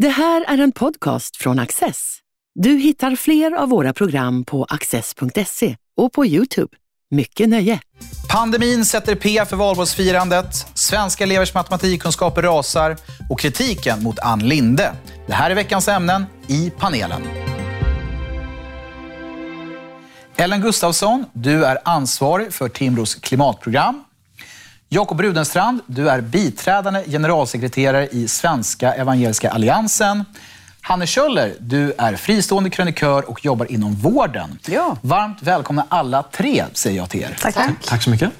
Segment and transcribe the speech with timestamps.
[0.00, 2.18] Det här är en podcast från Access.
[2.54, 6.76] Du hittar fler av våra program på access.se och på Youtube.
[7.10, 7.80] Mycket nöje!
[8.28, 12.96] Pandemin sätter P för valborgsfirandet, svenska elevers matematikkunskaper rasar
[13.30, 14.92] och kritiken mot Ann Linde.
[15.26, 17.22] Det här är veckans ämnen i panelen.
[20.36, 24.04] Ellen Gustafsson, du är ansvarig för Timbros klimatprogram.
[24.92, 30.24] Jakob Rudenstrand, du är biträdande generalsekreterare i Svenska Evangeliska Alliansen.
[30.80, 34.58] Hanne Kjöller, du är fristående krönikör och jobbar inom vården.
[34.66, 34.96] Ja.
[35.00, 37.36] Varmt välkomna alla tre, säger jag till er.
[37.40, 37.54] Tack.
[37.54, 37.70] Tack.
[37.86, 38.30] Tack så mycket.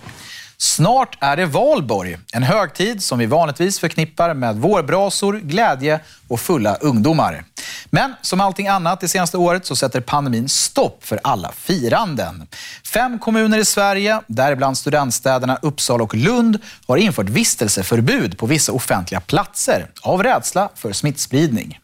[0.63, 6.75] Snart är det valborg, en högtid som vi vanligtvis förknippar med vårbrasor, glädje och fulla
[6.75, 7.45] ungdomar.
[7.87, 12.47] Men som allting annat det senaste året så sätter pandemin stopp för alla firanden.
[12.93, 19.21] Fem kommuner i Sverige, däribland studentstäderna Uppsala och Lund, har infört vistelseförbud på vissa offentliga
[19.21, 21.79] platser av rädsla för smittspridning.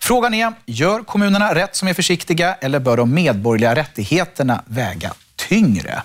[0.00, 6.02] Frågan är, gör kommunerna rätt som är försiktiga eller bör de medborgerliga rättigheterna väga tyngre?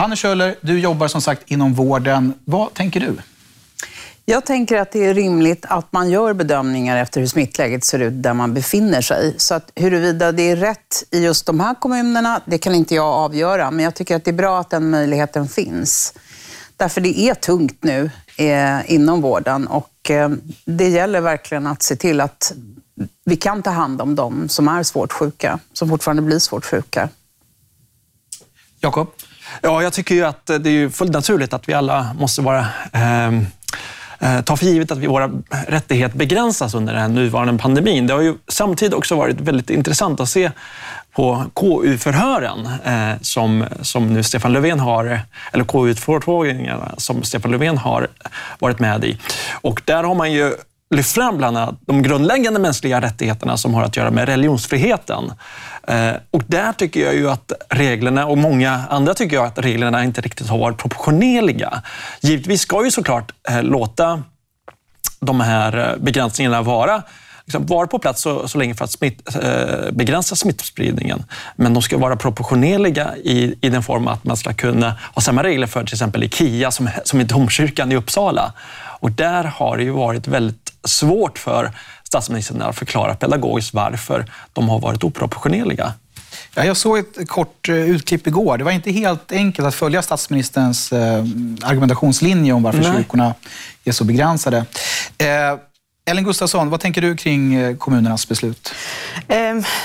[0.00, 2.34] Anne Kjöller, du jobbar som sagt inom vården.
[2.44, 3.16] Vad tänker du?
[4.24, 8.22] Jag tänker att det är rimligt att man gör bedömningar efter hur smittläget ser ut
[8.22, 9.34] där man befinner sig.
[9.36, 13.06] Så att huruvida det är rätt i just de här kommunerna, det kan inte jag
[13.06, 13.70] avgöra.
[13.70, 16.14] Men jag tycker att det är bra att den möjligheten finns.
[16.76, 20.30] Därför det är tungt nu eh, inom vården och eh,
[20.64, 22.52] det gäller verkligen att se till att
[23.24, 27.08] vi kan ta hand om dem som är svårt sjuka, som fortfarande blir svårt sjuka.
[28.80, 29.08] Jakob?
[29.62, 33.46] Ja, jag tycker ju att det är fullt naturligt att vi alla måste vara ehm,
[34.18, 35.30] eh, ta för givet att våra
[35.66, 38.06] rättigheter begränsas under den nuvarande pandemin.
[38.06, 40.50] Det har ju samtidigt också varit väldigt intressant att se
[41.12, 45.20] på KU-förhören eh, som, som nu Stefan Löfven har,
[45.52, 48.08] eller KU-utfrågningarna som Stefan Löfven har
[48.58, 49.18] varit med i.
[49.52, 50.54] Och där har man ju
[50.90, 55.32] lyft fram bland annat de grundläggande mänskliga rättigheterna som har att göra med religionsfriheten.
[55.88, 60.04] Eh, och där tycker jag ju att reglerna, och många andra tycker jag att reglerna
[60.04, 61.82] inte riktigt har varit proportionerliga.
[62.20, 64.22] Givetvis ska ju såklart eh, låta
[65.20, 67.02] de här eh, begränsningarna vara
[67.48, 71.24] liksom vara på plats så, så länge för att smitt, eh, begränsa smittspridningen.
[71.56, 75.42] Men de ska vara proportionerliga i, i den form att man ska kunna ha samma
[75.42, 78.52] regler för till exempel IKEA som, som i domkyrkan i Uppsala.
[79.00, 81.72] Och där har det ju varit väldigt svårt för
[82.04, 85.92] statsministern att förklara pedagogiskt varför de har varit oproportionerliga.
[86.54, 88.58] Ja, jag såg ett kort eh, utklipp igår.
[88.58, 91.24] Det var inte helt enkelt att följa statsministerns eh,
[91.62, 92.92] argumentationslinje om varför Nej.
[92.96, 93.34] kyrkorna
[93.84, 94.64] är så begränsade.
[96.08, 98.74] Ellen Gustafsson, vad tänker du kring eh, kommunernas beslut?
[99.28, 99.36] Eh,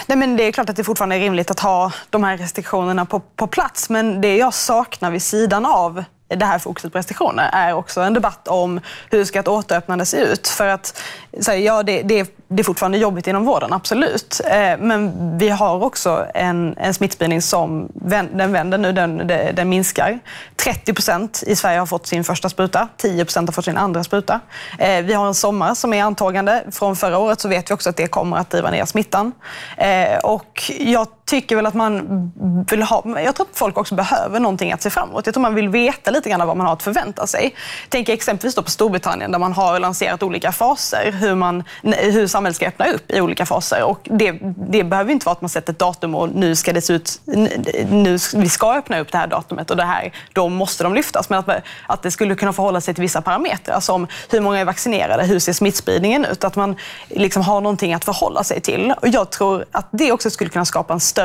[0.06, 3.06] nej men det är klart att det fortfarande är rimligt att ha de här restriktionerna
[3.06, 3.90] på, på plats.
[3.90, 6.04] Men det jag saknar vid sidan av
[6.36, 8.80] det här fokuset på restriktioner är också en debatt om
[9.10, 10.48] hur ska ett återöppnande se ut?
[10.48, 11.02] För att,
[11.42, 14.42] så ja, det, det, det är fortfarande jobbigt inom vården, absolut.
[14.46, 17.90] Eh, men vi har också en, en smittspridning som
[18.34, 20.20] den vänder nu, den, den minskar.
[20.56, 24.04] 30 procent i Sverige har fått sin första spruta, 10 procent har fått sin andra
[24.04, 24.40] spruta.
[24.80, 26.64] Eh, vi har en sommar som är antagande.
[26.72, 29.32] Från förra året så vet vi också att det kommer att driva ner smittan.
[29.78, 32.32] Eh, och jag tycker väl att man
[32.70, 33.22] vill ha...
[33.22, 35.26] Jag tror att folk också behöver någonting att se fram emot.
[35.26, 37.56] Jag tror man vill veta lite grann vad man har att förvänta sig.
[37.90, 42.56] Tänk exempelvis då på Storbritannien där man har lanserat olika faser, hur, man, hur samhället
[42.56, 43.84] ska öppna upp i olika faser.
[43.84, 44.32] Och det,
[44.70, 47.22] det behöver inte vara att man sätter ett datum och nu ska det se ut,
[47.90, 51.30] nu, vi ska öppna upp det här datumet och det här, då måste de lyftas.
[51.30, 51.50] Men att,
[51.88, 55.40] att det skulle kunna förhålla sig till vissa parametrar som hur många är vaccinerade, hur
[55.40, 56.44] ser smittspridningen ut?
[56.44, 56.76] Att man
[57.10, 58.94] liksom har någonting att förhålla sig till.
[59.02, 61.23] Och jag tror att det också skulle kunna skapa en större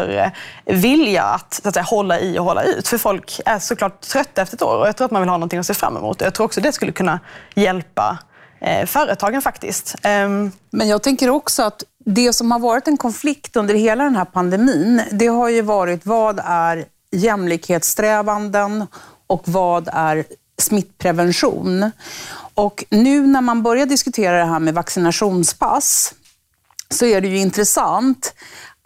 [0.65, 2.89] vilja att, så att säga, hålla i och hålla ut.
[2.89, 5.37] För folk är såklart trötta efter ett år och jag tror att man vill ha
[5.37, 6.21] någonting att se fram emot.
[6.21, 7.21] Jag tror också det skulle kunna
[7.55, 8.19] hjälpa
[8.61, 9.95] eh, företagen faktiskt.
[10.05, 10.53] Um...
[10.71, 14.25] Men jag tänker också att det som har varit en konflikt under hela den här
[14.25, 18.87] pandemin, det har ju varit vad är jämlikhetssträvanden
[19.27, 20.25] och vad är
[20.59, 21.91] smittprevention?
[22.55, 26.15] Och nu när man börjar diskutera det här med vaccinationspass
[26.91, 28.35] så är det ju intressant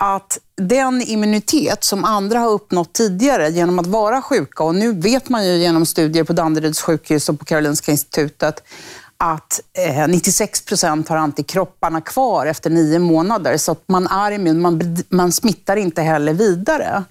[0.05, 5.29] att den immunitet som andra har uppnått tidigare genom att vara sjuka, och nu vet
[5.29, 8.63] man ju genom studier på Danderyds sjukhus och på Karolinska institutet,
[9.17, 14.61] att eh, 96 procent har antikropparna kvar efter nio månader, så att man är immun,
[14.61, 17.05] man, man smittar inte heller vidare.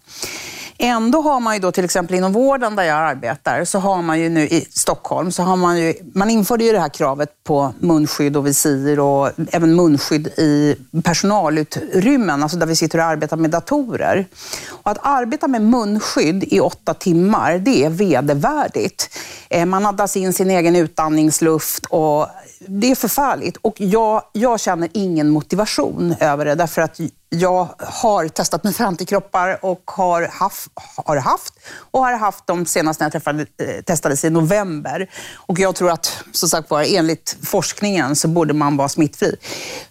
[0.83, 4.19] Ändå har man ju då till exempel inom vården där jag arbetar, så har man
[4.19, 7.73] ju nu i Stockholm, så har man ju, man införde ju det här kravet på
[7.79, 13.51] munskydd och visir och även munskydd i personalutrymmen, alltså där vi sitter och arbetar med
[13.51, 14.25] datorer.
[14.69, 19.17] Och att arbeta med munskydd i åtta timmar, det är vedervärdigt.
[19.49, 22.27] Eh, man andas in sin egen utandningsluft och
[22.67, 23.57] det är förfärligt.
[23.61, 26.99] Och jag, jag känner ingen motivation över det, därför att
[27.33, 30.71] jag har testat mig för antikroppar och har haft,
[31.05, 31.53] har haft
[31.91, 35.09] och har haft dem senast när jag träffade, eh, testades i november.
[35.35, 39.35] Och jag tror att, som sagt var, enligt forskningen så borde man vara smittfri.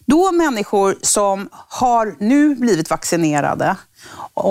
[0.07, 3.77] Då människor som har nu blivit vaccinerade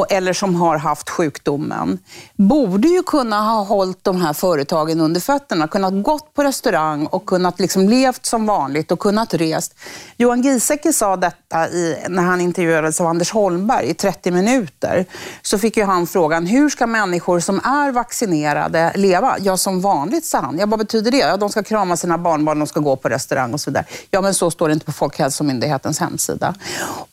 [0.09, 1.99] eller som har haft sjukdomen,
[2.35, 7.25] borde ju kunna ha hållit de här företagen under fötterna, kunnat gått på restaurang och
[7.25, 9.75] kunnat liksom levt som vanligt och kunnat rest.
[10.17, 15.05] Johan Giesecke sa detta i, när han intervjuades av Anders Holmberg i 30 minuter.
[15.41, 19.35] Så fick ju han frågan, hur ska människor som är vaccinerade leva?
[19.39, 20.57] Ja, som vanligt, sa han.
[20.59, 21.17] Ja, vad betyder det?
[21.17, 23.85] Ja, de ska krama sina barnbarn, de ska gå på restaurang och så vidare.
[24.11, 26.55] Ja, men så står det inte på Folkhälsomyndighetens hemsida.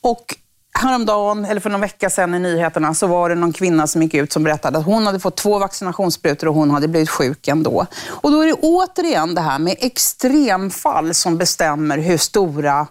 [0.01, 0.37] Och
[0.79, 4.15] Häromdagen, eller för någon vecka sedan i nyheterna, så var det någon kvinna som gick
[4.15, 7.87] ut som berättade att hon hade fått två vaccinationssprutor och hon hade blivit sjuk ändå.
[8.07, 12.87] Och då är det återigen det här med extremfall som bestämmer hur stora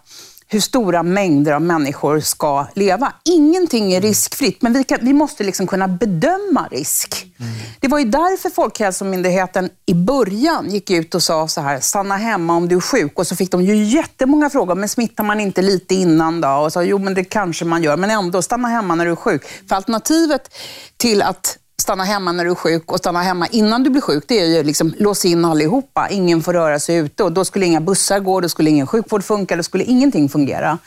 [0.48, 3.14] hur stora mängder av människor ska leva.
[3.24, 7.26] Ingenting är riskfritt, men vi, kan, vi måste liksom kunna bedöma risk.
[7.40, 7.52] Mm.
[7.80, 12.56] Det var ju därför Folkhälsomyndigheten i början gick ut och sa så här, stanna hemma
[12.56, 13.20] om du är sjuk.
[13.20, 16.50] Och så fick de ju jättemånga frågor, men smittar man inte lite innan då?
[16.50, 19.16] Och sa, jo, men det kanske man gör, men ändå, stanna hemma när du är
[19.16, 19.46] sjuk.
[19.70, 20.56] För alternativet
[20.98, 24.24] till att stanna hemma när du är sjuk och stanna hemma innan du blir sjuk,
[24.28, 26.10] det är ju liksom lås in allihopa.
[26.10, 29.24] Ingen får röra sig ute och då skulle inga bussar gå, då skulle ingen sjukvård
[29.24, 30.78] funka, då skulle ingenting fungera.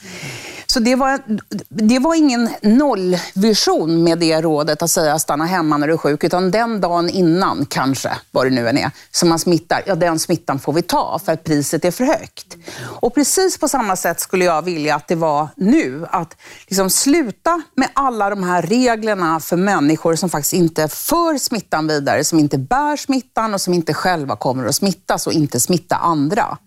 [0.72, 1.20] Så det var,
[1.68, 6.24] det var ingen nollvision med det rådet att säga stanna hemma när du är sjuk,
[6.24, 10.18] utan den dagen innan, kanske, vad det nu än är, som man smittar, ja den
[10.18, 12.56] smittan får vi ta för att priset är för högt.
[12.80, 16.36] Och precis på samma sätt skulle jag vilja att det var nu, att
[16.66, 22.24] liksom sluta med alla de här reglerna för människor som faktiskt inte för smittan vidare,
[22.24, 26.58] som inte bär smittan och som inte själva kommer att smittas och inte smitta andra.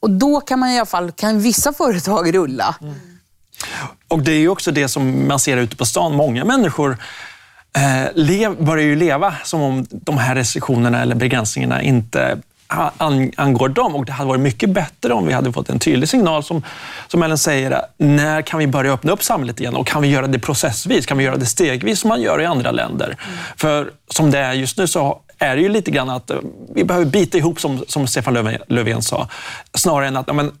[0.00, 2.76] Och då kan man i alla fall, kan vissa företag rulla.
[2.80, 2.94] Mm.
[4.08, 6.16] Och det är ju också det som man ser ute på stan.
[6.16, 6.96] Många människor
[7.76, 12.38] eh, börjar ju leva som om de här restriktionerna eller begränsningarna inte
[13.36, 13.94] angår dem.
[13.94, 16.62] Och det hade varit mycket bättre om vi hade fått en tydlig signal som,
[17.08, 19.76] som Ellen säger, när kan vi börja öppna upp samhället igen?
[19.76, 21.06] Och kan vi göra det processvis?
[21.06, 23.06] Kan vi göra det stegvis som man gör i andra länder?
[23.06, 23.38] Mm.
[23.56, 26.36] För som det är just nu så är det ju lite grann att eh,
[26.74, 29.28] vi behöver bita ihop, som, som Stefan Löfven, Löfven sa,
[29.74, 30.52] snarare än att ja, men,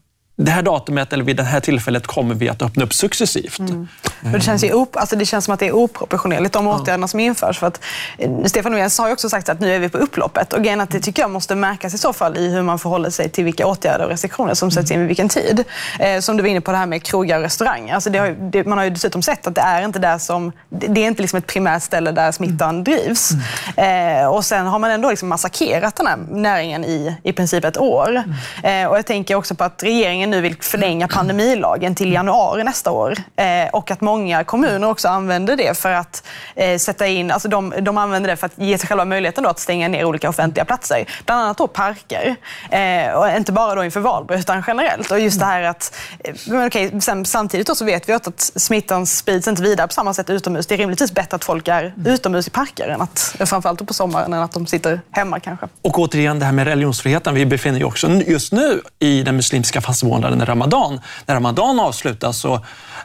[0.44, 3.58] det här datumet eller vid det här tillfället kommer vi att öppna upp successivt.
[3.58, 3.88] Mm.
[4.20, 7.20] Det, känns ju op alltså det känns som att det är oproportionerligt, de åtgärderna som
[7.20, 7.58] införs.
[7.58, 7.80] För att,
[8.18, 10.52] eh, Stefan Löfven har ju också sagt att nu är vi på upploppet.
[10.52, 13.28] Och att det tycker jag måste märkas i så fall i hur man förhåller sig
[13.28, 15.64] till vilka åtgärder och restriktioner som sätts in vid vilken tid.
[15.98, 17.94] Eh, som du var inne på det här med krogar och restauranger.
[17.94, 21.00] Alltså har, det, man har ju dessutom sett att det är inte där som, det
[21.00, 23.30] är inte liksom ett primärt ställe där smittan drivs.
[23.76, 24.22] Mm.
[24.22, 27.78] Eh, och sen har man ändå liksom massakrerat den här näringen i i princip ett
[27.78, 28.22] år.
[28.62, 32.90] Eh, och jag tänker också på att regeringen nu vill förlänga pandemilagen till januari nästa
[32.90, 33.16] år.
[33.36, 36.24] Eh, och att många kommuner också använder det för att
[36.54, 39.50] eh, sätta in, alltså de, de använder det för att ge sig själva möjligheten då
[39.50, 41.04] att stänga ner olika offentliga platser.
[41.26, 42.36] Bland annat då parker.
[42.70, 45.10] Eh, och inte bara då inför valborg utan generellt.
[45.10, 45.94] Och just det här att,
[46.24, 49.92] eh, men okej, sen, samtidigt då så vet vi att smittan sprids inte vidare på
[49.92, 50.66] samma sätt utomhus.
[50.66, 54.32] Det är rimligtvis bättre att folk är utomhus i parker, än att, framförallt på sommaren,
[54.32, 55.68] än att de sitter hemma kanske.
[55.82, 57.34] Och återigen det här med religionsfriheten.
[57.34, 59.80] Vi befinner ju också just nu i den muslimska
[60.12, 61.00] fastmånaden Ramadan.
[61.26, 62.54] När Ramadan avslutas så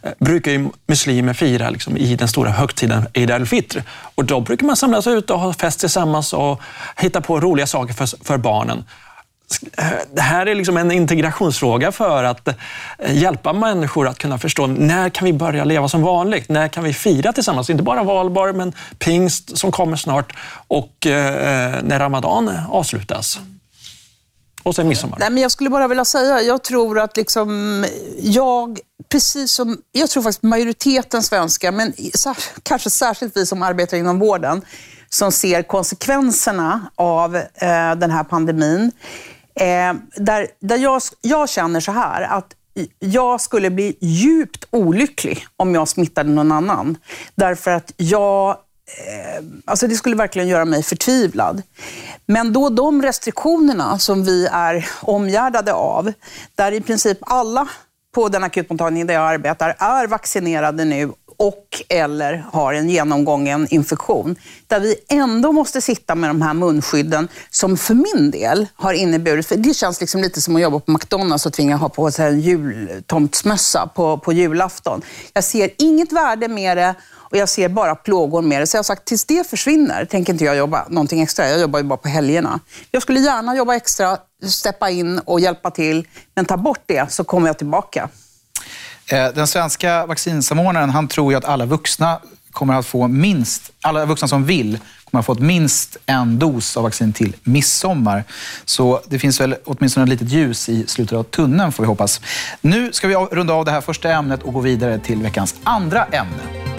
[0.03, 3.81] eh, brukar ju muslimer fira liksom, i den stora högtiden Eid al-Fitr.
[4.15, 6.61] Och då brukar man samlas ut och ha fest tillsammans och
[6.97, 8.83] hitta på roliga saker för, för barnen.
[9.77, 12.55] Eh, det här är liksom en integrationsfråga för att eh,
[13.13, 16.49] hjälpa människor att kunna förstå när kan vi börja leva som vanligt?
[16.49, 17.69] När kan vi fira tillsammans?
[17.69, 20.33] Inte bara valborg, men pingst som kommer snart
[20.67, 20.93] och
[21.83, 23.39] när Ramadan avslutas.
[24.63, 25.17] Och sen midsommar.
[25.19, 27.85] Nej, men jag skulle bara vilja säga, jag tror att liksom,
[28.19, 31.93] jag, precis som, jag tror faktiskt majoriteten svenskar, men
[32.63, 34.61] kanske särskilt vi som arbetar inom vården,
[35.09, 38.91] som ser konsekvenserna av eh, den här pandemin.
[39.59, 42.53] Eh, där där jag, jag känner så här, att
[42.99, 46.97] jag skulle bli djupt olycklig om jag smittade någon annan.
[47.35, 51.61] Därför att jag Eh, alltså det skulle verkligen göra mig förtvivlad.
[52.25, 56.13] Men då de restriktionerna som vi är omgärdade av,
[56.55, 57.67] där i princip alla
[58.15, 64.35] på den akutmottagning där jag arbetar är vaccinerade nu och eller har en genomgången infektion.
[64.67, 69.47] Där vi ändå måste sitta med de här munskydden som för min del har inneburit,
[69.47, 72.27] för det känns liksom lite som att jobba på McDonalds och tvinga ha på sig
[72.27, 75.01] en jultomtsmössa på, på julafton.
[75.33, 76.95] Jag ser inget värde med det
[77.29, 78.67] och jag ser bara plågor med det.
[78.67, 81.49] Så jag har sagt, tills det försvinner tänker inte jag jobba någonting extra.
[81.49, 82.59] Jag jobbar ju bara på helgerna.
[82.91, 86.07] Jag skulle gärna jobba extra, steppa in och hjälpa till.
[86.35, 88.09] Men ta bort det så kommer jag tillbaka.
[89.07, 92.19] Eh, den svenska vaccinsamordnaren han tror ju att alla vuxna
[92.51, 94.79] kommer att få minst, alla vuxna som vill
[95.11, 98.23] kommer att få minst en dos av vaccin till midsommar.
[98.65, 102.21] Så det finns väl åtminstone ett litet ljus i slutet av tunneln får vi hoppas.
[102.61, 106.05] Nu ska vi runda av det här första ämnet och gå vidare till veckans andra
[106.05, 106.76] ämne.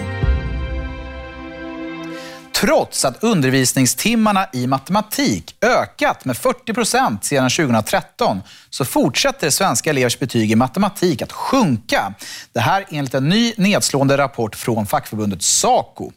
[2.59, 10.19] Trots att undervisningstimmarna i matematik ökat med 40 procent sedan 2013 så fortsätter svenska elevers
[10.19, 12.13] betyg i matematik att sjunka.
[12.53, 16.11] Det här enligt en ny nedslående rapport från fackförbundet Saco.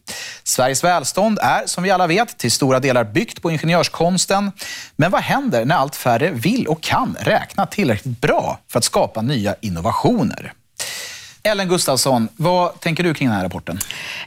[0.45, 4.53] Sveriges välstånd är, som vi alla vet, till stora delar byggt på ingenjörskonsten.
[4.97, 9.23] Men vad händer när allt färre vill och kan räkna tillräckligt bra för att skapa
[9.23, 10.53] nya innovationer?
[11.45, 13.79] Ellen Gustafsson, vad tänker du kring den här rapporten?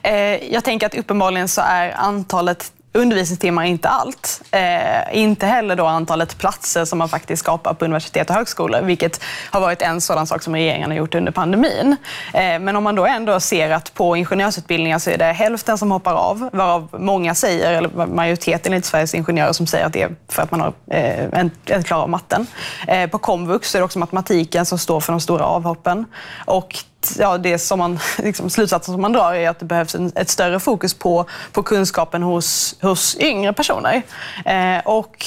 [0.04, 4.42] Eh, jag tänker att uppenbarligen så är antalet undervisningstimmar inte allt.
[4.52, 9.24] Eh, inte heller då antalet platser som man faktiskt skapar på universitet och högskolor, vilket
[9.52, 11.96] har varit en sådan sak som regeringen har gjort under pandemin.
[12.34, 15.92] Eh, men om man då ändå ser att på ingenjörsutbildningar så är det hälften som
[15.92, 20.16] hoppar av, varav många säger, eller majoriteten enligt Sveriges ingenjörer som säger att det är
[20.30, 22.48] för att man har eh, en, en av matten.
[22.88, 26.06] Eh, på komvux är det också matematiken som står för de stora avhoppen.
[26.46, 26.76] Och
[27.20, 30.30] ja, det som man, liksom, slutsatsen som man drar är att det behövs en, ett
[30.30, 34.02] större fokus på, på kunskapen hos, hos yngre personer.
[34.46, 35.26] Eh, och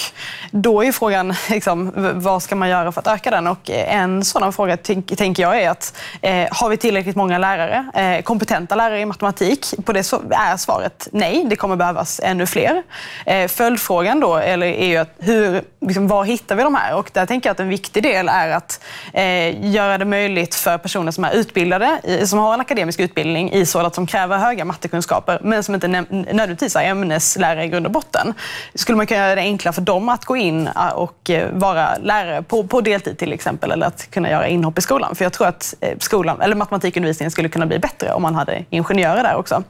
[0.50, 3.46] då är frågan, liksom, vad ska man göra för att öka den?
[3.46, 7.38] Och eh, en sådan fråga tänk, tänker jag är att eh, har vi tillräckligt många
[7.38, 9.66] lärare, eh, kompetenta lärare i matematik?
[9.84, 12.82] På det så är svaret nej, det kommer behövas ännu fler.
[13.26, 16.94] Eh, följdfrågan då eller är ju att hur, liksom, var hittar vi de här?
[16.94, 18.80] Och där tänker jag att en viktig del är att
[19.12, 23.52] eh, göra det möjligt för personer som är utbildade utbildade, som har en akademisk utbildning
[23.52, 27.92] i sådant som kräver höga mattekunskaper, men som inte nödvändigtvis är ämneslärare i grund och
[27.92, 28.34] botten.
[28.74, 31.96] Skulle man kunna göra det enklare för dem att gå in eh, och eh, vara
[32.02, 35.14] lärare på, på deltid till exempel, eller att kunna göra inhopp i skolan?
[35.14, 38.64] För jag tror att eh, skolan, eller matematikundervisningen skulle kunna bli bättre om man hade
[38.70, 39.62] ingenjörer där också.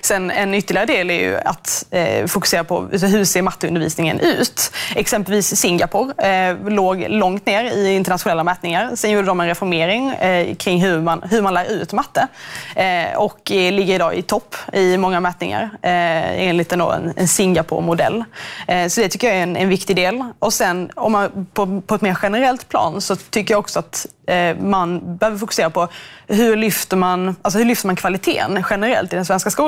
[0.00, 4.72] Sen en ytterligare del är ju att eh, fokusera på hur ser matteundervisningen ut.
[4.94, 8.96] Exempelvis Singapore eh, låg långt ner i internationella mätningar.
[8.96, 12.28] Sen gjorde de en reformering eh, kring hur man, hur man lär ut matte
[12.76, 16.80] eh, och eh, ligger idag i topp i många mätningar eh, enligt en,
[17.16, 18.24] en Singapore-modell.
[18.68, 20.24] Eh, så det tycker jag är en, en, viktig del.
[20.38, 24.06] Och sen om man, på, på ett mer generellt plan så tycker jag också att
[24.30, 25.88] Eh, man behöver fokusera på
[26.26, 29.59] hur lyfter man, alltså hur lyfter man kvaliteten generellt i den svenska skolan.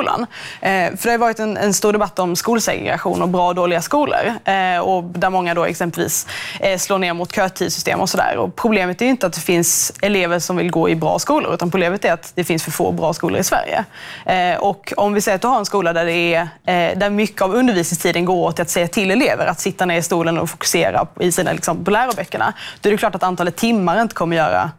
[0.61, 3.83] Eh, för det har varit en, en stor debatt om skolsegregation och bra och dåliga
[3.83, 4.35] skolor.
[4.45, 6.27] Eh, och där många då exempelvis
[6.61, 8.51] eh, slår ner mot kötidssystem och sådär.
[8.57, 12.05] problemet är inte att det finns elever som vill gå i bra skolor, utan problemet
[12.05, 13.85] är att det finns för få bra skolor i Sverige.
[14.27, 17.11] Eh, och om vi säger att du har en skola där, det är, eh, där
[17.11, 20.51] mycket av undervisningstiden går åt att säga till elever att sitta ner i stolen och
[20.51, 24.37] fokusera i sina, liksom, på läroböckerna, då är det klart att antalet timmar inte kommer
[24.37, 24.71] göra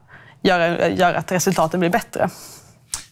[0.43, 2.29] göra, göra, göra att resultaten blir bättre.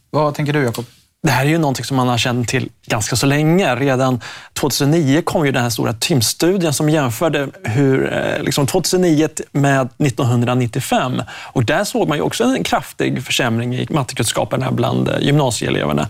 [0.09, 0.85] Vad tänker du, Jakob?
[1.23, 3.75] Det här är ju någonting som man har känt till ganska så länge.
[3.75, 4.21] Redan
[4.53, 11.21] 2009 kom ju den här stora TIM-studien som jämförde hur, eh, liksom 2009 med 1995.
[11.53, 16.09] Och där såg man ju också en kraftig försämring i mattekunskaperna bland eh, gymnasieeleverna.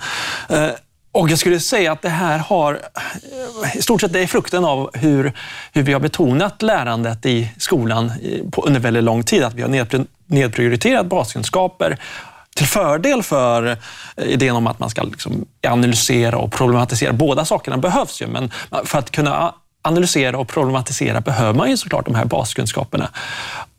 [0.49, 0.69] Eh,
[1.11, 2.79] och jag skulle säga att det här har,
[3.75, 5.33] i stort sett det är frukten av hur,
[5.73, 8.11] hur vi har betonat lärandet i skolan
[8.57, 9.43] under väldigt lång tid.
[9.43, 11.97] Att vi har nedprioriterat baskunskaper
[12.55, 13.77] till fördel för
[14.15, 17.13] eh, idén om att man ska liksom analysera och problematisera.
[17.13, 18.51] Båda sakerna behövs ju, men
[18.85, 23.09] för att kunna analysera och problematisera behöver man ju såklart de här baskunskaperna.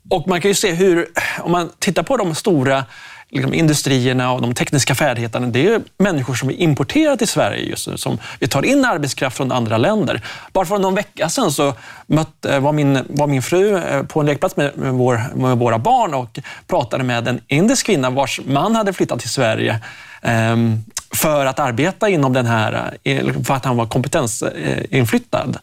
[0.09, 1.07] Och man kan ju se hur,
[1.39, 2.85] om man tittar på de stora
[3.33, 7.87] liksom, industrierna och de tekniska färdigheterna, det är människor som vi importerar till Sverige just
[7.87, 7.97] nu.
[7.97, 10.21] Som vi tar in arbetskraft från andra länder.
[10.53, 11.73] Bara för någon vecka sedan så
[12.07, 15.79] mötte, var, min, var min fru eh, på en lekplats med, med, vår, med våra
[15.79, 19.79] barn och pratade med en indisk kvinna vars man hade flyttat till Sverige
[20.21, 20.83] ehm,
[21.15, 25.57] för att arbeta inom den här, eh, för att han var kompetensinflyttad.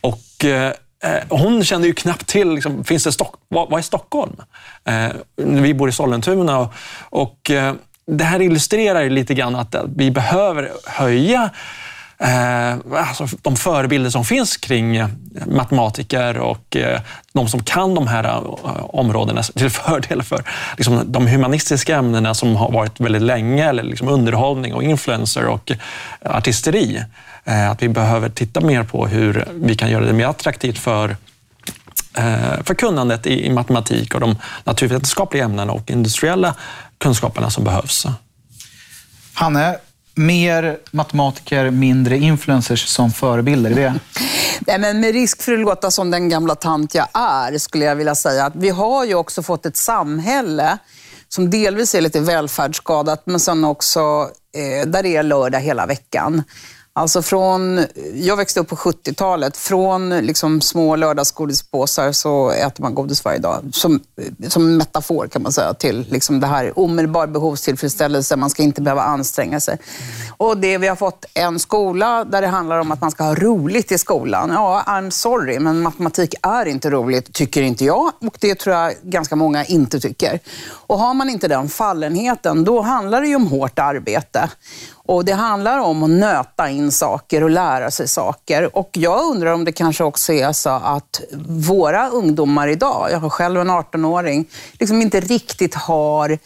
[0.00, 0.72] Och eh,
[1.02, 4.36] Eh, hon kände ju knappt till, liksom, finns det Stock vad, vad är Stockholm?
[4.84, 7.74] Eh, vi bor i Sollentuna och, och eh,
[8.06, 11.50] det här illustrerar lite grann att eh, vi behöver höja
[12.22, 15.08] Eh, alltså de förebilder som finns kring eh,
[15.46, 17.00] matematiker och eh,
[17.32, 18.40] de som kan de här eh,
[18.84, 20.44] områdena till fördel för
[20.76, 25.70] liksom, de humanistiska ämnena som har varit väldigt länge, eller liksom underhållning och influencer och
[25.70, 25.76] eh,
[26.36, 27.04] artisteri.
[27.44, 31.16] Eh, att vi behöver titta mer på hur vi kan göra det mer attraktivt för
[32.64, 36.54] för kunnandet i matematik och de naturvetenskapliga ämnena och industriella
[36.98, 38.06] kunskaperna som behövs.
[39.34, 39.76] Hanne,
[40.14, 43.70] mer matematiker, mindre influencers som förebilder?
[43.70, 43.94] Är det?
[44.66, 47.96] Nej, men med risk för att låta som den gamla tant jag är, skulle jag
[47.96, 50.78] vilja säga att vi har ju också fått ett samhälle
[51.28, 56.42] som delvis är lite välfärdsskadat, men sen också eh, där det är lördag hela veckan.
[56.94, 59.56] Alltså från, jag växte upp på 70-talet.
[59.56, 63.70] Från liksom små lördagsgodispåsar så äter man godis varje dag.
[63.72, 64.00] Som,
[64.48, 68.36] som metafor kan man säga till liksom det här omedelbar behovstillfredsställelse.
[68.36, 69.78] Man ska inte behöva anstränga sig.
[70.36, 73.34] Och det, vi har fått en skola där det handlar om att man ska ha
[73.34, 74.50] roligt i skolan.
[74.50, 78.12] Ja, I'm sorry, men matematik är inte roligt, tycker inte jag.
[78.20, 80.40] Och det tror jag ganska många inte tycker.
[80.70, 84.50] Och har man inte den fallenheten, då handlar det ju om hårt arbete.
[85.04, 88.76] Och Det handlar om att nöta in saker och lära sig saker.
[88.76, 93.30] Och Jag undrar om det kanske också är så att våra ungdomar idag, jag har
[93.30, 94.48] själv en 18-åring,
[94.78, 96.38] liksom inte riktigt har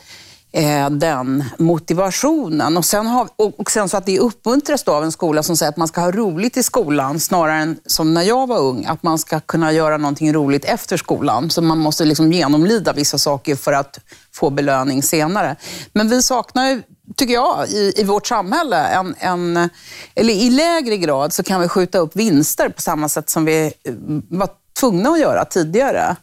[0.57, 2.77] eh, den motivationen.
[2.77, 5.77] Och sen, har, och sen så att det uppmuntras av en skola som säger att
[5.77, 9.19] man ska ha roligt i skolan snarare än som när jag var ung, att man
[9.19, 11.51] ska kunna göra någonting roligt efter skolan.
[11.51, 14.01] Så man måste liksom genomlida vissa saker för att
[14.33, 15.57] få belöning senare.
[15.93, 16.83] Men vi saknar ju
[17.17, 18.87] tycker jag, i, i vårt samhälle.
[18.87, 19.69] En, en,
[20.15, 23.65] eller I lägre grad så kan vi skjuta upp vinster på samma sätt som vi
[23.67, 23.95] eh,
[24.29, 24.49] var
[24.81, 26.17] tvungna att göra tidigare.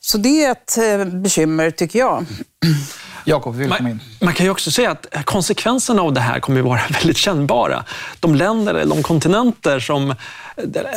[0.00, 2.26] Så det är ett eh, bekymmer, tycker jag.
[3.24, 4.00] Jakob, vill komma in?
[4.20, 7.84] Man kan ju också säga att konsekvenserna av det här kommer att vara väldigt kännbara.
[8.20, 10.14] De länder, eller de kontinenter som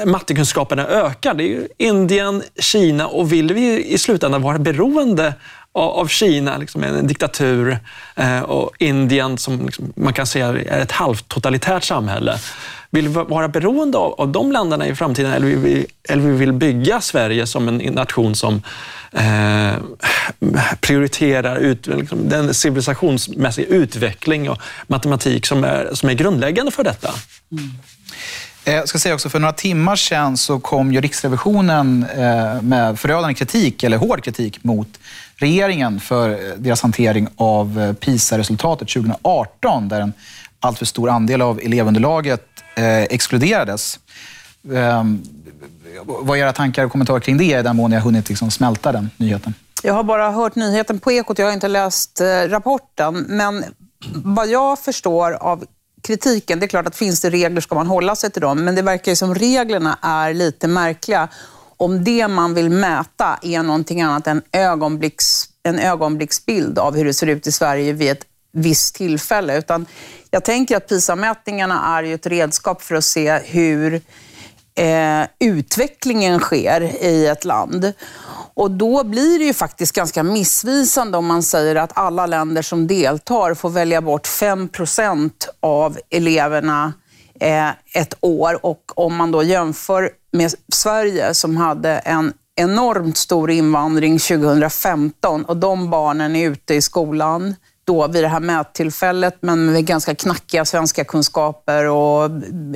[0.05, 5.34] mattekunskaperna ökar, det är Indien, Kina och vill vi i slutändan vara beroende
[5.72, 7.79] av Kina, liksom en diktatur,
[8.15, 12.39] eh, och Indien som liksom, man kan säga är ett halvt totalitärt samhälle.
[12.89, 16.38] Vill vi vara beroende av, av de länderna i framtiden eller vill vi, eller vi
[16.38, 18.62] vill bygga Sverige som en nation som
[19.12, 19.74] eh,
[20.82, 27.10] prioriterar ut, liksom, den civilisationsmässiga utveckling och matematik som är, som är grundläggande för detta?
[27.51, 27.72] Mm.
[28.67, 33.00] Eh, jag ska säga också, för några timmar sedan så kom ju Riksrevisionen eh, med
[33.00, 35.00] förödande kritik, eller hård kritik, mot
[35.36, 40.13] regeringen för eh, deras hantering av PISA-resultatet 2018, där en
[40.60, 44.00] alltför stor andel av elevunderlaget eh, exkluderades.
[44.74, 45.04] Eh,
[46.06, 48.52] vad är era tankar och kommentarer kring det, i den mån ni har hunnit liksom
[48.52, 49.54] smälta den nyheten?
[49.84, 53.26] Jag har bara hört nyheten på Ekot, jag har inte läst eh, rapporten.
[53.28, 53.63] Men
[54.15, 55.65] vad jag förstår av
[56.02, 58.76] kritiken, det är klart att finns det regler ska man hålla sig till dem, men
[58.76, 61.28] det verkar ju som reglerna är lite märkliga.
[61.78, 67.13] Om det man vill mäta är någonting annat än ögonblicks, en ögonblicksbild av hur det
[67.13, 68.26] ser ut i Sverige vid ett
[68.58, 69.58] visst tillfälle.
[69.58, 69.86] Utan
[70.32, 74.02] jag tänker att PISA-mätningarna är ju ett redskap för att se hur
[74.76, 77.93] eh, utvecklingen sker i ett land.
[78.54, 82.88] Och då blir det ju faktiskt ganska missvisande om man säger att alla länder som
[82.88, 86.93] deltar får välja bort 5% av eleverna
[87.39, 88.65] eh, ett år.
[88.65, 95.58] Och om man då jämför med Sverige som hade en enormt stor invandring 2015 och
[95.58, 97.56] de barnen är ute i skolan
[97.88, 102.32] då vid det här mättillfället, men med ganska knackiga svenska kunskaper och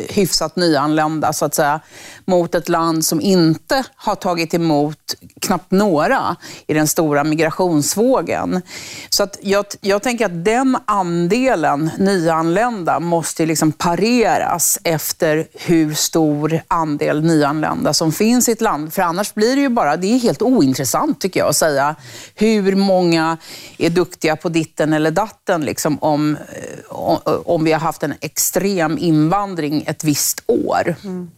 [0.10, 1.80] hyfsat nyanlända, så att säga,
[2.26, 4.98] mot ett land som inte har tagit emot
[5.42, 6.36] knappt några
[6.68, 8.62] i den stora migrationsvågen.
[9.10, 16.62] Så att jag, jag tänker att den andelen nyanlända måste liksom pareras efter hur stor
[16.68, 18.94] andel nyanlända som finns i ett land.
[18.94, 21.96] För annars blir det ju bara, det är helt ointressant tycker jag att säga
[22.36, 23.38] hur många
[23.78, 28.98] är duktiga på ditten eller datten liksom, om, eh, om vi har haft en extrem
[28.98, 30.96] invandring ett visst år.
[31.04, 31.32] Mm.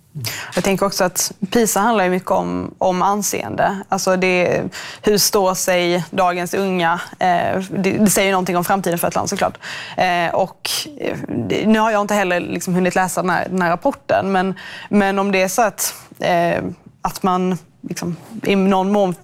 [0.56, 3.78] Jag tänker också att PISA handlar mycket om, om anseende.
[3.90, 4.64] Alltså det,
[5.02, 7.02] hur står sig dagens unga?
[7.20, 9.58] Eh, det, det, säger någonting om framtiden för ett land såklart.
[9.98, 11.18] Eh, och, eh,
[11.66, 14.54] nu har jag inte heller liksom hunnit läsa den här, den här rapporten, men,
[14.90, 16.64] men om det är så att, eh,
[17.06, 17.58] att man
[17.90, 19.16] liksom, i någon mån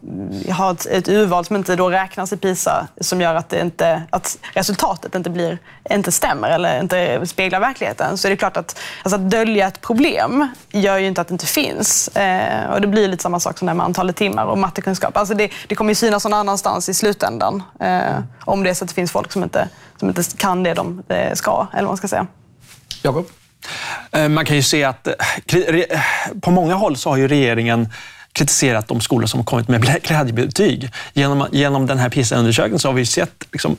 [0.51, 4.03] har ett, ett urval som inte då räknas i PISA som gör att, det inte,
[4.09, 5.57] att resultatet inte, blir,
[5.89, 8.17] inte stämmer eller inte speglar verkligheten.
[8.17, 11.31] Så är det klart att, alltså att dölja ett problem gör ju inte att det
[11.31, 12.07] inte finns.
[12.07, 15.17] Eh, och det blir lite samma sak som det med antalet timmar och mattekunskap.
[15.17, 17.63] Alltså det, det kommer ju synas någon annanstans i slutändan.
[17.79, 20.73] Eh, om det är så att det finns folk som inte, som inte kan det
[20.73, 22.27] de eh, ska, eller vad man ska säga.
[23.03, 23.25] Jakob?
[24.19, 25.13] Eh, man kan ju se att eh,
[26.41, 27.89] på många håll så har ju regeringen
[28.33, 30.91] kritiserat de skolor som har kommit med glädjebetyg.
[31.13, 33.75] Genom, genom den här PISA-undersökningen så har vi sett liksom,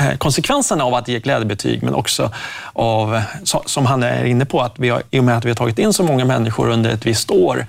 [0.00, 2.32] eh, konsekvenserna av att ge glädjebetyg, men också
[2.72, 3.22] av,
[3.66, 5.78] som han är inne på, att vi har, i och med att vi har tagit
[5.78, 7.66] in så många människor under ett visst år,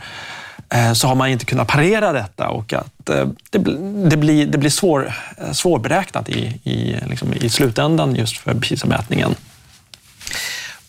[0.96, 3.06] så har man inte kunnat parera detta och att
[3.52, 3.60] det,
[4.10, 5.14] det blir, det blir svår,
[5.52, 9.36] svårberäknat i, i, liksom i slutändan just för PISA-mätningen.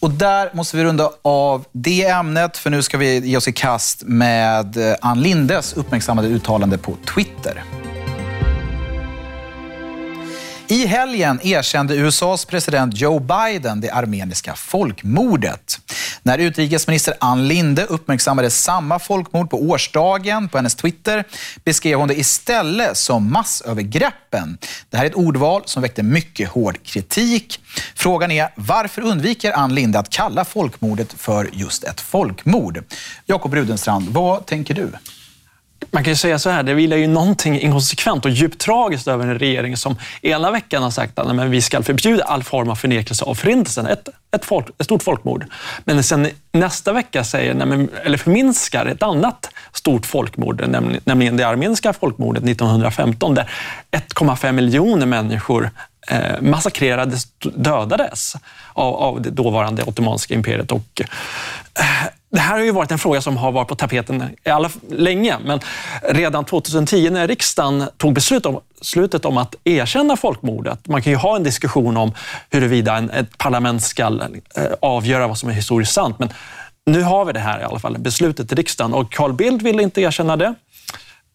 [0.06, 3.52] Och där måste vi runda av det ämnet, för nu ska vi ge oss i
[3.52, 7.64] kast med eh, Ann Lindes uppmärksammade uttalande på Twitter.
[10.68, 15.80] I helgen erkände USAs president Joe Biden det armeniska folkmordet.
[16.22, 21.24] När utrikesminister Ann Linde uppmärksammade samma folkmord på årsdagen på hennes Twitter
[21.64, 24.58] beskrev hon det istället som massövergreppen.
[24.90, 27.60] Det här är ett ordval som väckte mycket hård kritik.
[27.94, 32.84] Frågan är varför undviker Ann Linde att kalla folkmordet för just ett folkmord?
[33.26, 34.92] Jakob Rudenstrand, vad tänker du?
[35.96, 39.26] Man kan ju säga så här, det vilar ju någonting inkonsekvent och djupt tragiskt över
[39.26, 42.74] en regering som ena veckan har sagt att men vi ska förbjuda all form av
[42.74, 45.44] förnekelse av förintelsen, ett, ett, folk, ett stort folkmord.
[45.84, 47.50] Men sen nästa vecka säger,
[48.04, 50.68] eller förminskar ett annat stort folkmord,
[51.04, 53.50] nämligen det armeniska folkmordet 1915, där
[53.90, 55.70] 1,5 miljoner människor
[56.08, 58.36] eh, massakrerades, dödades
[58.72, 60.72] av, av det dåvarande Ottomanska imperiet.
[60.72, 61.02] Och,
[61.74, 65.36] eh, det här har ju varit en fråga som har varit på tapeten alla, länge,
[65.44, 65.60] men
[66.02, 71.16] redan 2010 när riksdagen tog beslut om, beslutet om att erkänna folkmordet, man kan ju
[71.16, 72.12] ha en diskussion om
[72.50, 74.02] huruvida en, ett parlament ska
[74.56, 76.28] eh, avgöra vad som är historiskt sant, men
[76.86, 79.82] nu har vi det här i alla fall, beslutet i riksdagen och Carl Bildt ville
[79.82, 80.54] inte erkänna det.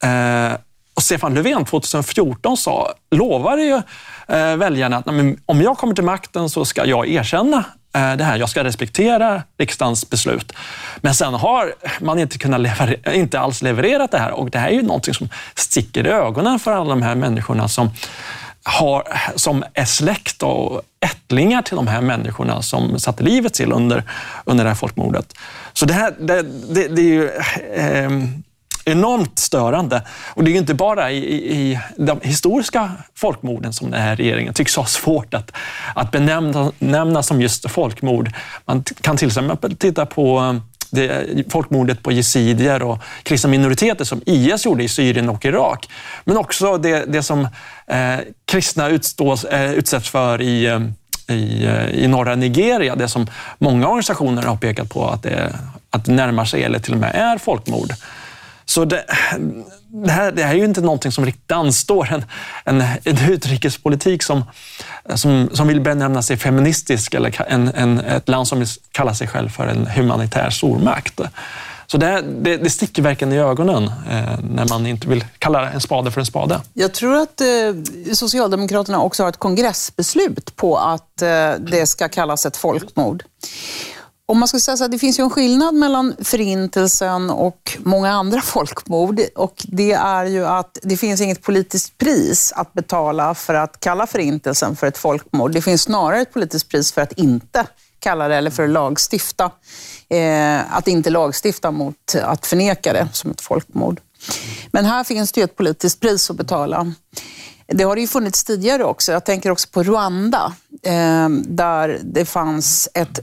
[0.03, 0.57] Eh,
[0.93, 3.81] och Stefan Löfven 2014 sa, lovade ju
[4.27, 5.07] eh, väljarna att
[5.45, 9.43] om jag kommer till makten så ska jag erkänna Eh, det här, jag ska respektera
[9.57, 10.51] riksdagens beslut.
[10.97, 14.69] Men sen har man inte, kunnat leverera, inte alls levererat det här och det här
[14.69, 17.89] är ju någonting som sticker i ögonen för alla de här människorna som,
[18.63, 19.03] har,
[19.35, 24.03] som är släkt och ättlingar till de här människorna som satte livet till under,
[24.45, 25.33] under det här folkmordet.
[25.73, 26.41] Så det här det,
[26.73, 27.29] det, det är ju...
[27.73, 28.09] Eh,
[28.85, 30.01] enormt störande.
[30.33, 31.17] Och det är inte bara i,
[31.55, 35.51] i de historiska folkmorden som den här regeringen tycks ha svårt att,
[35.95, 38.31] att benämna som just folkmord.
[38.65, 40.53] Man kan till exempel titta på eh,
[40.91, 45.89] det, folkmordet på yazidier och kristna minoriteter som IS gjorde i Syrien och Irak.
[46.23, 47.47] Men också det, det som
[47.87, 50.79] eh, kristna utstås, eh, utsätts för i, eh,
[51.35, 52.95] i, eh, i norra Nigeria.
[52.95, 55.55] Det som många organisationer har pekat på att det,
[55.89, 57.91] att det närmar sig eller till och med är folkmord.
[58.71, 59.05] Så det,
[60.05, 62.25] det, här, det här är ju inte någonting som riktigt anstår en,
[62.65, 64.43] en, en utrikespolitik som,
[65.15, 69.49] som, som vill benämna sig feministisk eller en, en, ett land som kallar sig själv
[69.49, 71.21] för en humanitär stormakt.
[71.87, 75.81] Så det, det, det sticker verkligen i ögonen eh, när man inte vill kalla en
[75.81, 76.61] spade för en spade.
[76.73, 77.47] Jag tror att eh,
[78.13, 83.23] Socialdemokraterna också har ett kongressbeslut på att eh, det ska kallas ett folkmord.
[84.31, 88.11] Om man ska säga så här, det finns ju en skillnad mellan förintelsen och många
[88.11, 93.53] andra folkmord och det är ju att det finns inget politiskt pris att betala för
[93.53, 95.51] att kalla förintelsen för ett folkmord.
[95.51, 97.65] Det finns snarare ett politiskt pris för att inte
[97.99, 99.51] kalla det eller för att lagstifta.
[100.09, 103.99] Eh, att inte lagstifta mot att förneka det som ett folkmord.
[104.71, 106.93] Men här finns det ju ett politiskt pris att betala.
[107.67, 109.11] Det har det ju funnits tidigare också.
[109.11, 113.19] Jag tänker också på Rwanda, eh, där det fanns ett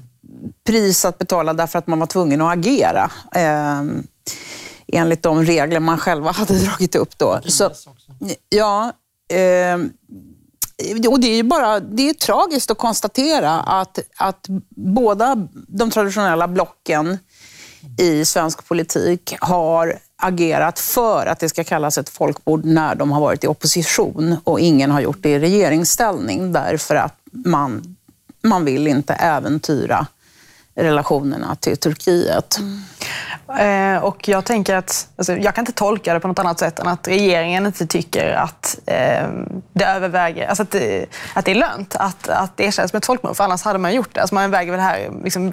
[0.65, 3.11] pris att betala därför att man var tvungen att agera.
[3.35, 3.83] Eh,
[4.93, 7.41] enligt de regler man själva hade dragit upp då.
[7.45, 7.71] Så,
[8.49, 8.93] ja,
[9.31, 9.79] eh,
[11.09, 14.47] och det är bara, det är tragiskt att konstatera att, att
[14.77, 17.19] båda de traditionella blocken
[17.99, 23.21] i svensk politik har agerat för att det ska kallas ett folkmord när de har
[23.21, 27.97] varit i opposition och ingen har gjort det i regeringsställning därför att man,
[28.43, 30.07] man vill inte äventyra
[30.79, 32.59] relationerna till Turkiet.
[32.59, 32.83] Mm.
[33.97, 36.79] Eh, och jag tänker att, alltså, jag kan inte tolka det på något annat sätt
[36.79, 39.29] än att regeringen inte tycker att eh,
[39.73, 43.07] det överväger, alltså att, det, att det är lönt att, att det erkänns som ett
[43.07, 44.21] folkmord, för annars hade man gjort det.
[44.21, 45.53] Alltså man väger väl här liksom,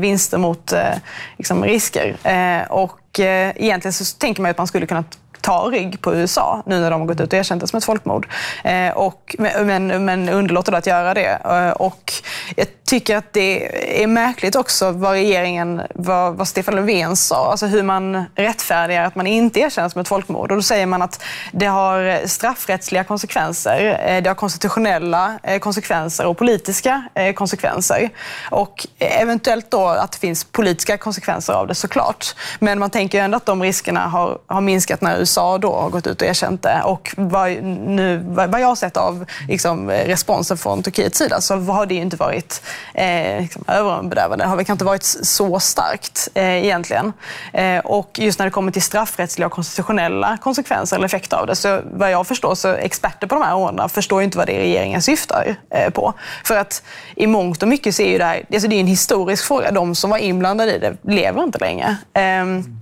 [0.00, 0.94] vinster mot eh,
[1.36, 2.16] liksom, risker.
[2.22, 5.04] Eh, och eh, egentligen så tänker man att man skulle kunna
[5.46, 7.84] ta rygg på USA nu när de har gått ut och erkänt det som ett
[7.84, 8.28] folkmord.
[8.64, 11.38] Eh, och, men, men underlåter att göra det.
[11.44, 12.12] Eh, och
[12.56, 17.66] ett, tycker att det är märkligt också vad regeringen, vad, vad Stefan Löfven sa, alltså
[17.66, 20.50] hur man rättfärdigar att man inte erkänner som ett folkmord.
[20.50, 21.22] Och då säger man att
[21.52, 28.10] det har straffrättsliga konsekvenser, eh, det har konstitutionella eh, konsekvenser och politiska eh, konsekvenser.
[28.50, 32.34] Och eventuellt då att det finns politiska konsekvenser av det såklart.
[32.58, 35.90] Men man tänker ju ändå att de riskerna har, har minskat när USA då har
[35.90, 36.82] gått ut och erkänt det.
[36.84, 41.86] Och vad, nu, vad jag har sett av liksom, responsen från Turkiets sida så har
[41.86, 42.62] det ju inte varit
[42.94, 44.44] eh, liksom, överbedövande.
[44.44, 47.12] Har väl inte varit så starkt eh, egentligen.
[47.52, 51.56] Eh, och just när det kommer till straffrättsliga och konstitutionella konsekvenser eller effekter av det,
[51.56, 54.60] så vad jag förstår så experter på de här områdena förstår inte vad det är
[54.60, 56.14] regeringen syftar eh, på.
[56.44, 56.82] För att
[57.16, 59.70] i mångt och mycket så är ju det här, alltså det är en historisk fråga.
[59.70, 61.96] De som var inblandade i det lever inte längre.
[62.14, 62.75] Ehm,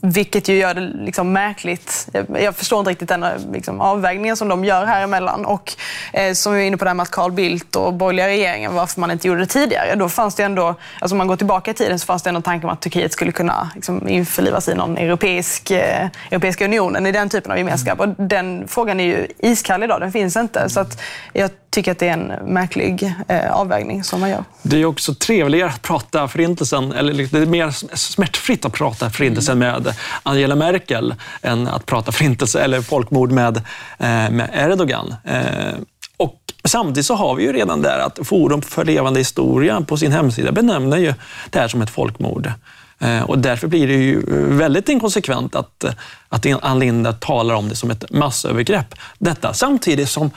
[0.00, 2.08] vilket ju gör det liksom märkligt.
[2.34, 5.44] Jag förstår inte riktigt den eh, liksom, avvägningen som de gör här emellan.
[5.44, 5.72] Och
[6.12, 8.74] eh, som vi var inne på det här med att Carl Bildt och borgerliga regeringen,
[8.74, 9.94] varför man inte gjorde det tidigare.
[9.94, 12.38] Då fanns det ändå, alltså om man går tillbaka i tiden så fanns det ändå
[12.38, 17.06] en tanke om att Turkiet skulle kunna liksom, införlivas i någon europeisk, eh, Europeiska unionen,
[17.06, 18.00] i den typen av gemenskap.
[18.00, 20.68] Och den frågan är ju iskall idag, den finns inte.
[20.68, 24.44] Så att jag tycker att det är en märklig eh, avvägning som man gör.
[24.62, 29.10] Det är också trevligare att prata förintelsen, eller liksom, det är mer smärtfritt att prata
[29.10, 35.14] förintelsen med Angela Merkel än att prata förintelse eller folkmord med, eh, med Erdogan.
[35.24, 35.74] Eh,
[36.16, 40.12] och samtidigt så har vi ju redan där att Forum för levande historia på sin
[40.12, 41.14] hemsida benämner ju
[41.50, 42.52] det här som ett folkmord.
[43.00, 44.22] Eh, och därför blir det ju
[44.56, 45.84] väldigt inkonsekvent att,
[46.28, 48.94] att Ann Linde talar om det som ett massövergrepp.
[49.18, 50.30] Detta samtidigt som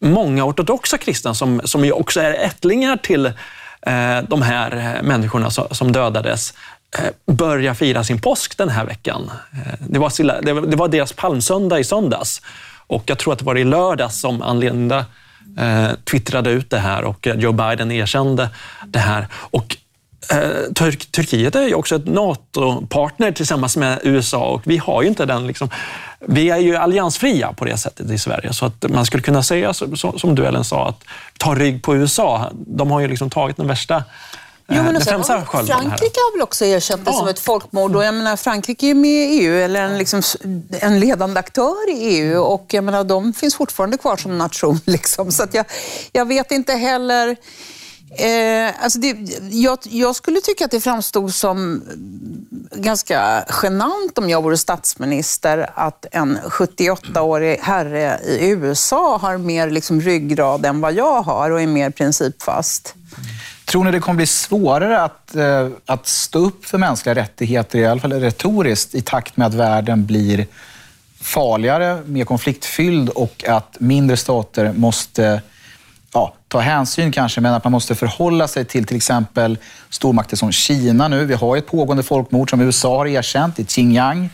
[0.00, 5.50] många ortodoxa kristna, som, som ju också är ättlingar till eh, de här eh, människorna
[5.50, 6.54] som dödades,
[6.96, 9.30] Eh, börja fira sin påsk den här veckan.
[9.52, 12.42] Eh, det var, det var deras palmsöndag i söndags
[12.86, 15.04] och jag tror att det var i lördags som Ann Linde
[15.58, 18.50] eh, twittrade ut det här och Joe Biden erkände
[18.86, 19.26] det här.
[19.32, 19.76] Och
[20.30, 25.08] eh, Tur Turkiet är ju också ett NATO-partner tillsammans med USA och vi har ju
[25.08, 25.70] inte den liksom,
[26.20, 29.74] vi är ju alliansfria på det sättet i Sverige, så att man skulle kunna säga
[30.16, 31.04] som du Ellen sa, att
[31.38, 32.50] ta rygg på USA.
[32.52, 34.04] De har ju liksom tagit den värsta
[34.70, 37.18] Jo, men också, Frankrike har väl också erkänt det ja.
[37.18, 37.96] som ett folkmord.
[37.96, 40.22] Och jag menar, Frankrike är med i EU, eller en, liksom,
[40.70, 42.42] en ledande aktör i EU.
[42.42, 44.80] Och jag menar, de finns fortfarande kvar som nation.
[44.86, 45.32] Liksom.
[45.32, 45.66] Så att jag,
[46.12, 47.36] jag vet inte heller...
[48.10, 49.16] Eh, alltså det,
[49.50, 51.82] jag, jag, skulle tycka att det framstod som
[52.72, 60.00] ganska genant om jag vore statsminister att en 78-årig herre i USA har mer liksom
[60.00, 62.94] ryggrad än vad jag har och är mer principfast.
[63.64, 67.86] Tror ni det kommer bli svårare att, eh, att stå upp för mänskliga rättigheter, i
[67.86, 70.46] alla fall retoriskt, i takt med att världen blir
[71.20, 75.42] farligare, mer konfliktfylld och att mindre stater måste
[76.12, 79.58] ja, ta hänsyn kanske, men att man måste förhålla sig till till exempel
[79.90, 81.24] stormakter som Kina nu.
[81.24, 84.24] Vi har ett pågående folkmord som USA har erkänt i Xinjiang.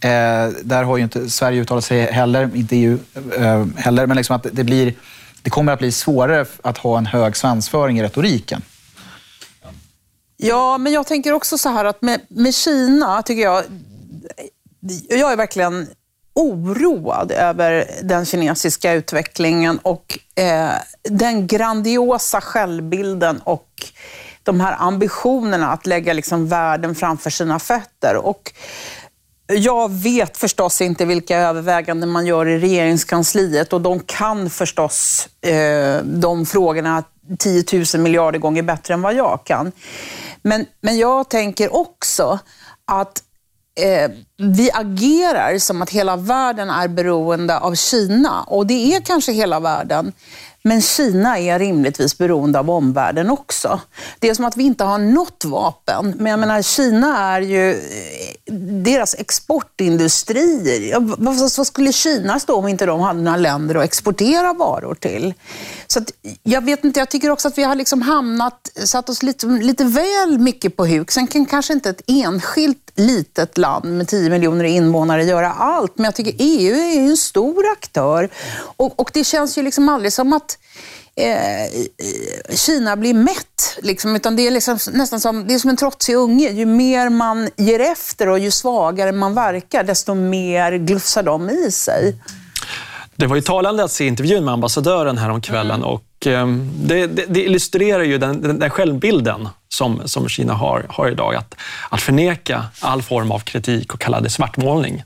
[0.00, 2.98] Eh, där har ju inte Sverige uttalat sig heller, inte EU
[3.38, 4.94] eh, heller, men liksom att det, blir,
[5.42, 8.62] det kommer att bli svårare att ha en hög svansföring i retoriken.
[10.36, 13.64] Ja, men jag tänker också så här att med, med Kina tycker jag,
[15.08, 15.88] jag är verkligen
[16.34, 20.70] oroad över den kinesiska utvecklingen och eh,
[21.02, 23.68] den grandiosa självbilden och
[24.42, 28.16] de här ambitionerna att lägga liksom världen framför sina fötter.
[28.16, 28.52] Och
[29.46, 36.02] jag vet förstås inte vilka överväganden man gör i regeringskansliet och de kan förstås eh,
[36.04, 37.04] de frågorna
[37.38, 37.64] 10
[37.94, 39.72] 000 miljarder gånger bättre än vad jag kan.
[40.42, 42.38] Men, men jag tänker också
[42.92, 43.22] att
[43.80, 49.32] eh, vi agerar som att hela världen är beroende av Kina och det är kanske
[49.32, 50.12] hela världen.
[50.64, 53.80] Men Kina är rimligtvis beroende av omvärlden också.
[54.18, 56.14] Det är som att vi inte har något vapen.
[56.18, 57.70] Men jag menar, Kina är ju...
[57.70, 57.78] Eh,
[58.84, 61.00] deras exportindustrier.
[61.58, 65.34] Vad skulle Kina stå om inte de hade några länder att exportera varor till?
[65.86, 69.22] Så att, jag vet inte, jag tycker också att vi har liksom hamnat, satt oss
[69.22, 71.10] lite, lite väl mycket på huk.
[71.10, 75.92] Sen kan kanske inte ett enskilt litet land med 10 miljoner invånare göra allt.
[75.96, 78.28] Men jag tycker EU är ju en stor aktör.
[78.76, 81.74] Och, och det känns ju liksom aldrig som att att
[82.48, 83.78] eh, Kina blir mätt.
[83.82, 86.50] Liksom, utan det är liksom nästan som, det är som en trotsig unge.
[86.50, 91.70] Ju mer man ger efter och ju svagare man verkar, desto mer glufsar de i
[91.70, 92.16] sig.
[93.16, 95.88] Det var ju talande att se intervjun med ambassadören här om kvällen mm.
[95.88, 100.86] och eh, det, det, det, illustrerar ju den, den, den självbilden som, som Kina har,
[100.88, 101.34] har idag.
[101.34, 101.54] Att,
[101.90, 105.04] att förneka all form av kritik och kalla det svartmålning.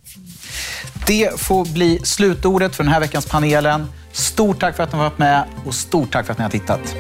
[1.07, 3.87] Det får bli slutordet för den här veckans panelen.
[4.17, 6.51] Stort tack för att ni har varit med och stort tack för att ni har
[6.51, 6.97] tittat.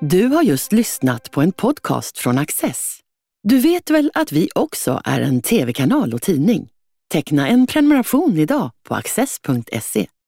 [0.00, 2.98] Du har just lyssnat på en podcast från Access.
[3.42, 6.68] Du vet väl att vi också är en tv-kanal och tidning?
[7.12, 10.06] Teckna en prenumeration idag på access.se.